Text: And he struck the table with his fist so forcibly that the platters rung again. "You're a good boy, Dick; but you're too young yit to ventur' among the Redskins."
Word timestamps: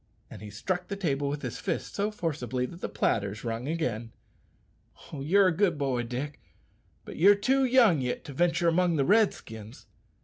And 0.31 0.41
he 0.41 0.49
struck 0.49 0.87
the 0.87 0.95
table 0.95 1.29
with 1.29 1.43
his 1.43 1.59
fist 1.59 1.93
so 1.93 2.09
forcibly 2.09 2.65
that 2.65 2.81
the 2.81 2.89
platters 2.89 3.43
rung 3.43 3.67
again. 3.67 4.11
"You're 5.13 5.49
a 5.49 5.55
good 5.55 5.77
boy, 5.77 6.01
Dick; 6.01 6.41
but 7.05 7.17
you're 7.17 7.35
too 7.35 7.65
young 7.65 8.01
yit 8.01 8.23
to 8.25 8.33
ventur' 8.33 8.67
among 8.67 8.95
the 8.95 9.05
Redskins." 9.05 9.85